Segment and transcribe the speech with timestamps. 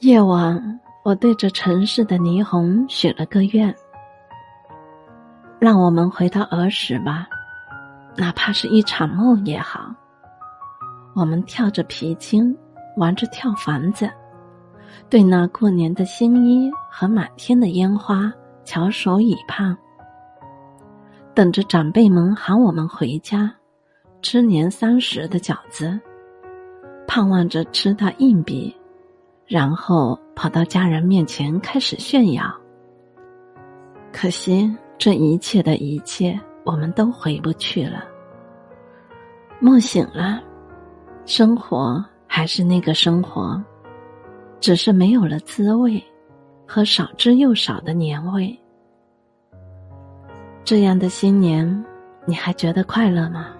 [0.00, 3.74] 夜晚，我对着城市的霓虹许了个愿：
[5.58, 7.26] 让我们回到儿时吧，
[8.14, 9.90] 哪怕是一场梦也好。
[11.14, 12.54] 我们跳着皮筋，
[12.98, 14.10] 玩着跳房子，
[15.08, 18.30] 对那过年的新衣和满天的烟花
[18.64, 19.74] 翘首以盼，
[21.34, 23.50] 等着长辈们喊我们回家
[24.20, 25.98] 吃年三十的饺子，
[27.08, 28.76] 盼望着吃到硬币。
[29.46, 32.44] 然后跑到家人面前开始炫耀。
[34.12, 38.04] 可惜这一切的一切，我们都回不去了。
[39.60, 40.42] 梦醒了，
[41.24, 43.62] 生活还是那个生活，
[44.58, 46.02] 只是没有了滋味
[46.66, 48.58] 和少之又少的年味。
[50.64, 51.84] 这样的新年，
[52.24, 53.50] 你还觉得快乐吗？